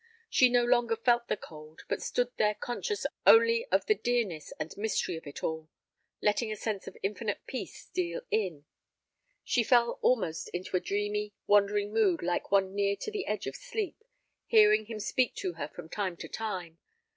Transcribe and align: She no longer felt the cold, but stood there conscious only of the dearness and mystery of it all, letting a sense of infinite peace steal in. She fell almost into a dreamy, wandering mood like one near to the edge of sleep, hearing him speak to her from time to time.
She 0.31 0.49
no 0.49 0.65
longer 0.65 0.95
felt 0.95 1.27
the 1.27 1.37
cold, 1.37 1.81
but 1.87 2.01
stood 2.01 2.35
there 2.37 2.55
conscious 2.55 3.05
only 3.27 3.67
of 3.67 3.85
the 3.85 3.93
dearness 3.93 4.51
and 4.59 4.75
mystery 4.75 5.15
of 5.15 5.27
it 5.27 5.43
all, 5.43 5.69
letting 6.23 6.51
a 6.51 6.55
sense 6.55 6.87
of 6.87 6.97
infinite 7.03 7.45
peace 7.45 7.75
steal 7.83 8.21
in. 8.31 8.65
She 9.43 9.63
fell 9.63 9.99
almost 10.01 10.49
into 10.55 10.75
a 10.75 10.79
dreamy, 10.79 11.35
wandering 11.45 11.93
mood 11.93 12.23
like 12.23 12.51
one 12.51 12.73
near 12.73 12.95
to 12.95 13.11
the 13.11 13.27
edge 13.27 13.45
of 13.45 13.55
sleep, 13.55 14.03
hearing 14.47 14.85
him 14.87 14.99
speak 14.99 15.35
to 15.35 15.53
her 15.53 15.67
from 15.67 15.87
time 15.87 16.17
to 16.17 16.27
time. 16.27 16.79